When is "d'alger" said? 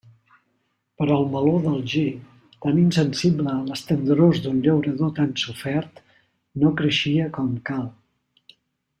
1.65-2.05